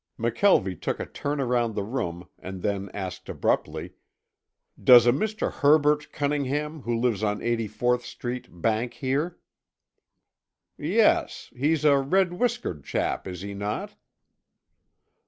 McKelvie 0.19 0.81
took 0.81 0.99
a 0.99 1.05
turn 1.05 1.39
around 1.39 1.75
the 1.75 1.83
room 1.83 2.27
and 2.39 2.63
then 2.63 2.89
asked 2.91 3.29
abruptly, 3.29 3.93
"Does 4.83 5.05
a 5.05 5.11
Mr. 5.11 5.51
Herbert 5.53 6.11
Cunningham, 6.11 6.81
who 6.81 6.97
lives 6.99 7.21
on 7.23 7.37
84th 7.39 8.01
Street, 8.01 8.47
bank 8.49 8.95
here?" 8.95 9.37
"Yes. 10.75 11.51
He's 11.55 11.85
a 11.85 11.99
red 11.99 12.33
whiskered 12.33 12.83
chap, 12.83 13.27
is 13.27 13.41
he 13.41 13.53
not?" 13.53 13.93